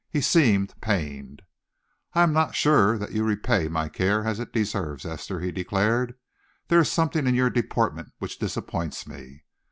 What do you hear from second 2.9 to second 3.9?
that you repay my